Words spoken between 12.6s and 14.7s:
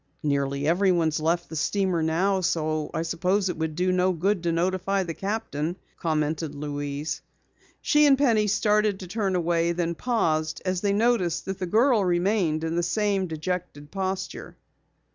in the same dejected posture.